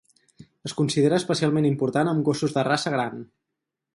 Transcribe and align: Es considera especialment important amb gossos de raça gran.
Es 0.69 0.73
considera 0.79 1.19
especialment 1.23 1.69
important 1.69 2.11
amb 2.13 2.25
gossos 2.31 2.57
de 2.57 2.65
raça 2.71 2.97
gran. 2.99 3.23